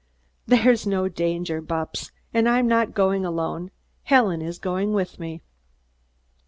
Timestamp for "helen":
4.05-4.41